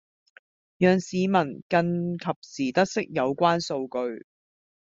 [0.79, 1.31] 讓市民
[1.69, 4.25] 更及時得悉有關數據